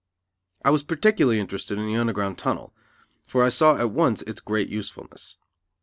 I 0.65 0.71
was 0.71 0.81
particularly 0.81 1.39
interested 1.39 1.77
in 1.77 1.85
the 1.85 1.95
Underground 1.95 2.39
Tunnel, 2.39 2.73
for 3.27 3.43
I 3.43 3.49
saw 3.49 3.77
at 3.77 3.91
once 3.91 4.23
its 4.23 4.41
great 4.41 4.67
usefulness. 4.69 5.37